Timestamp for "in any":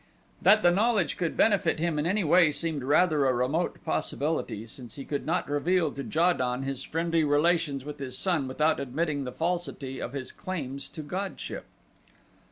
1.99-2.23